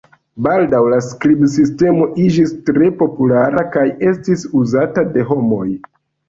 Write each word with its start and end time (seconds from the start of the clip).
Baldaŭ 0.45 0.77
la 0.93 0.97
skribsistemo 1.07 2.07
iĝis 2.23 2.53
tre 2.69 2.87
populara 3.03 3.65
kaj 3.77 3.85
estis 4.13 4.47
uzata 4.63 5.05
de 5.19 5.29
homoj. 5.31 5.69